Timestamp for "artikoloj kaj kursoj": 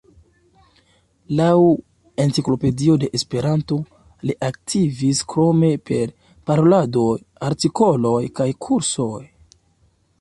7.51-9.25